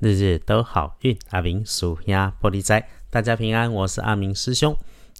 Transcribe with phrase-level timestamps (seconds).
[0.00, 4.74] 日日都好运，阿明属鸭玻璃仔，大家平安，我是阿明师兄。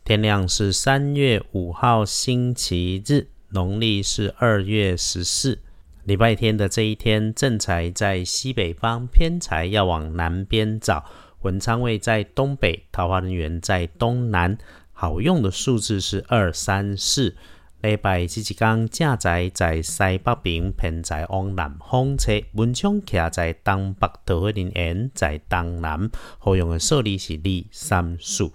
[0.06, 5.58] 天亮是三月五号星期日，农历是二月十四，
[6.04, 11.04] 礼拜天的这一天，正财在西北方，偏财要往南边找。
[11.42, 14.56] 文昌位在东北，桃花人员在东南，
[14.94, 17.36] 好用的数字是二三四。
[17.82, 26.10] 礼拜这一天，正在在西北边，偏在往南方侧，文昌徛在东北，桃花林缘在东南。
[26.38, 28.52] 好用的数字是二、三、四。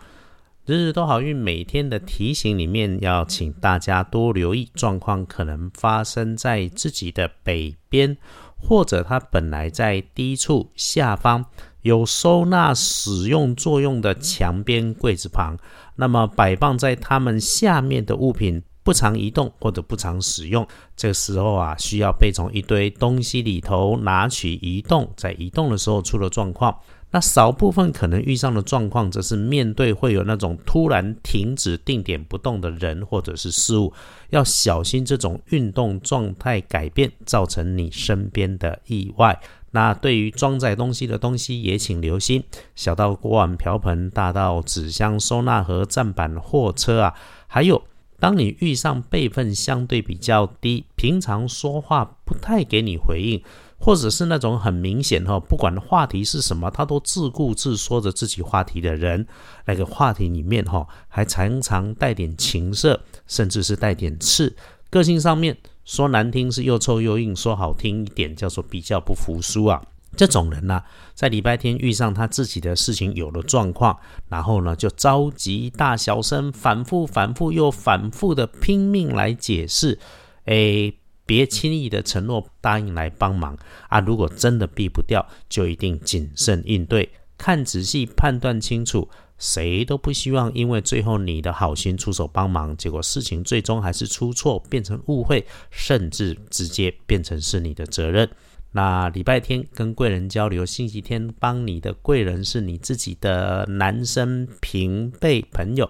[0.68, 8.16] 日日都好运，每天的提醒里面，要请大家多留意状况，可能发生在自己的北边，
[8.58, 11.46] 或者它本来在低处下方
[11.82, 15.58] 有收纳使用作用的墙边柜子旁，
[15.96, 18.62] 那么摆放在它们下面的物品。
[18.86, 26.78] 不常移动或者不常使用，这个时候啊，需要被从一堆东西里头拿取移动，在移动的时候出了状况。
[27.10, 33.92] 那少部分可能遇上的状况，则是面对会有那种突然停止定点不动的人或者是事物，
[34.30, 39.40] 要小心这种运动状态改变造成你身边的意外。
[39.72, 42.44] 那对于装载东西的东西也请留心，
[42.76, 47.16] 小到锅碗瓢盆，大到纸箱、收纳盒、站板、货车啊，
[47.48, 47.82] 还有。
[48.20, 53.44] 当你遇上辈分相对比较低，平常说话不太给你回应，
[53.78, 59.28] 或者是那种很明显哈，不管话题是什么，他都自顾自说着自己话题的人，
[59.66, 64.56] 那个话题里面哈，还常常带点情色，甚至是带点刺，
[64.90, 69.84] 个性上面说难听是又臭又硬，说好听一点叫做比较不服输啊。
[70.16, 70.82] 这种人呢，
[71.14, 73.96] 在礼拜天遇上他自己的事情有了状况，
[74.30, 80.00] 然后呢就着急大小声反复反复又反复的拼命来解释，
[80.46, 80.92] 哎，
[81.26, 83.58] 别轻易的承诺答应来帮忙
[83.90, 84.00] 啊！
[84.00, 89.10] 如果真的避不掉，就一定谨慎应对，看仔细判断清楚。
[89.38, 98.30] 谁都不希望因为最后你的好心出手帮忙，结果事情最终还是出错，变成误会，甚至直接变成是你的责任。
[98.76, 105.90] 那礼拜天跟贵人交流，星期天帮你的贵人是你自己的男生平辈朋友，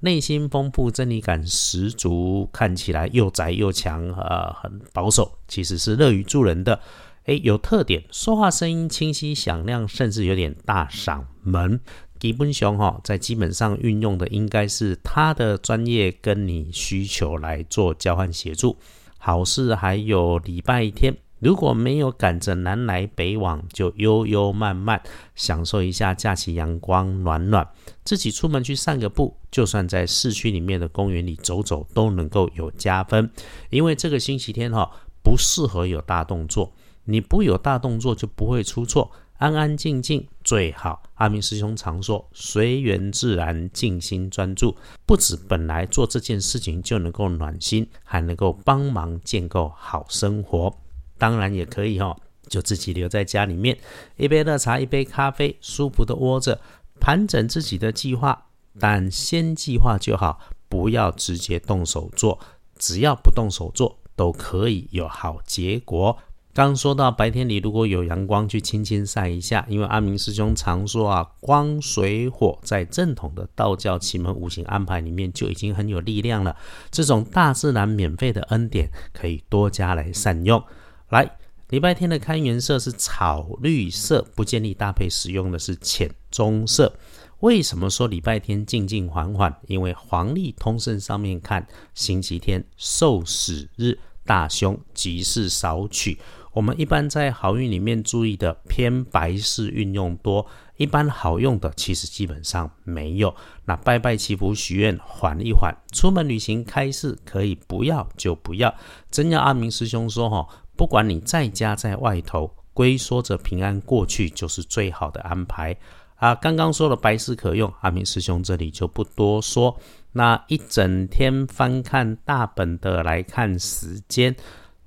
[0.00, 6.78] 内心丰富，真理感十足，看起来又宅又强，呃，很保守，其实是乐于助人的。
[7.24, 11.80] 诶，有特点，说话声音清晰响亮，甚至有点大嗓门。
[12.20, 18.76] 基本上哈，在基本上运用的应该是他的专业跟你需求来做交换协助。
[19.16, 21.16] 好事还有礼拜天。
[21.40, 25.00] 如果没有赶着南来北往，就悠悠慢慢
[25.34, 27.66] 享受一下假期阳光暖暖，
[28.04, 33.30] 自己出门去散个步，就算在市区里面的公园里走走，都能够有加分。
[33.70, 34.90] 因为这个星期天哈
[35.22, 36.72] 不适合有大动作，
[37.04, 41.02] 你不有大动作就不会出错，安安静静最好。
[41.14, 44.76] 阿明师兄常说，随缘自然，静心专注，
[45.06, 50.76] 不止本来做这件事情就能够暖心，还能够帮忙建构好生活。
[51.18, 52.16] 当然也可以哈，
[52.48, 53.76] 就自己留在家里面，
[54.16, 56.60] 一杯热茶，一杯咖啡，舒服的窝着，
[57.00, 58.46] 盘整自己的计划。
[58.80, 62.38] 但先计划就好，不要直接动手做。
[62.78, 66.16] 只要不动手做，都可以有好结果。
[66.54, 76.56] 刚说到白天里如果有阳光，去轻轻晒一下，因为阿明师兄常说啊，光水火在正统的道教奇门五行安排里面就已经很有力量了。
[76.90, 80.62] 这种大自然免费的恩典，可以多加来善用。
[81.10, 81.38] 来，
[81.70, 86.94] 礼拜天的开元色是草绿色，不建议搭配使用的是浅棕色。
[87.40, 89.56] 为什么说礼拜天静静缓缓？
[89.68, 96.18] 因为黄历通胜上面看，星期天受死日，大凶，吉事少取。
[96.52, 100.44] 我们一般在好运里面注意的偏白事运用多，
[100.76, 103.34] 一般好用的其实基本上没有。
[103.64, 105.74] 那拜拜祈福许愿，缓一缓。
[105.92, 108.74] 出门旅行开市可以不要就不要。
[109.10, 110.46] 真要阿明师兄说哈。
[110.78, 115.76] 不管你在家在外头，龟缩着平安过去就是最好的安排
[116.14, 116.36] 啊！
[116.36, 119.76] 刚刚说了白事可用，阿明师兄这里就不多说。
[120.12, 124.36] 那一整天翻看大本的来看时间，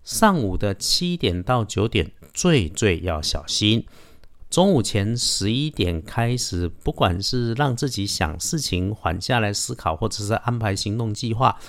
[0.05, 3.85] 上午的七点到九点最最要小心，
[4.49, 11.59] 中午前十一点开始，不管是让自己想事情缓下来思考，或者是安排行动计划。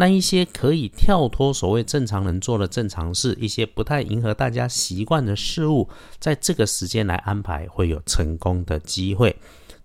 [0.00, 5.88] 那一些可以跳脱所谓正常人做的正常事，一些不太迎合大家习惯的事物，
[6.20, 9.34] 在这个时间来安排会有成功的机会。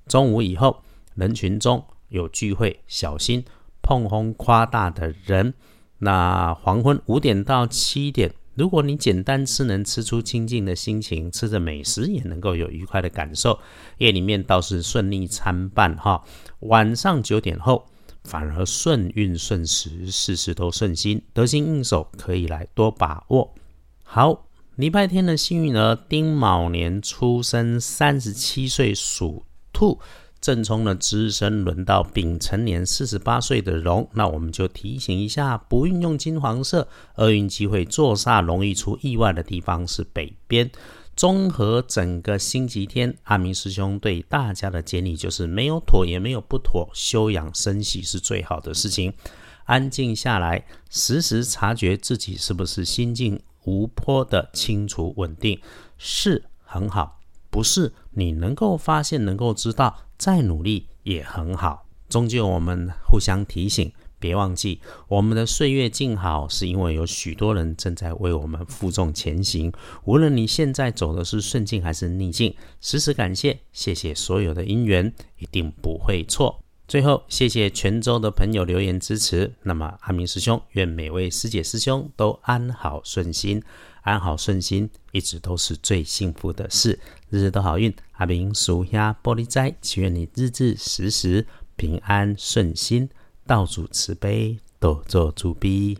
[0.07, 0.83] 中午以后
[1.15, 3.43] 人群中有聚会，小心
[3.81, 5.55] 碰轰夸大的人。
[5.97, 13.57] 那黄昏五点到七点如果你简单吃，能吃出清静的心情，吃着美食也能够有愉快的感受，
[13.97, 16.23] 夜里面倒是顺利参半哈。
[16.59, 17.87] 晚上九点后，
[18.23, 23.53] 反而顺运顺时，事事都顺心，得心应手，可以来多把握。
[24.03, 29.99] 好，礼拜天的幸运儿丁卯年出生，三十七岁属兔。
[30.41, 36.85] 正冲的值日生轮到丙辰年四十八岁的龙，那我们就提醒一下，不运用金黄色，
[37.15, 40.69] 厄运机会坐煞容易出意外的地方是北边。
[41.15, 49.13] 综合整个星期天，阿明师兄对大家的建议就是：没有妥也没有不妥，休养生息是最好的事情。
[49.65, 55.61] 安静下来，时时察觉自己是不是心境无波的清楚稳定，
[55.97, 57.19] 是很好。
[57.49, 61.85] 不是你能够发现、能够知道，再努力也很好。
[62.09, 63.91] 终究我们互相提醒，
[64.23, 64.79] 别忘记
[65.09, 69.69] 我们的岁月静好，是因为有许多人正在为我们负重前行。
[70.05, 76.57] 无论你现在走的是顺境还是逆境，时时感谢，谢谢所有的因缘，一定不会错。
[76.87, 79.53] 最后，谢谢泉州的朋友留言支持。
[79.63, 83.61] 那么，阿明师兄，愿每位师姐师兄都安好顺心。
[84.03, 86.97] 安好顺心，一直都是最幸福的事。
[87.29, 93.09] 日日都好运，阿明属下玻璃斋，祈愿你日日时时平安顺心，
[93.45, 95.97] 道主慈悲，多做主逼。